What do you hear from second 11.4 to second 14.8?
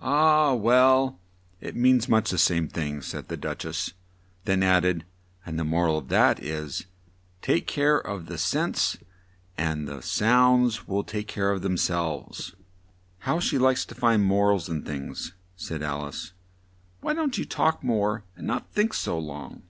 of themselves.'" "How she likes to find mor als